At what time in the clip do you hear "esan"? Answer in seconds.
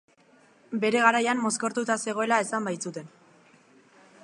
2.47-2.69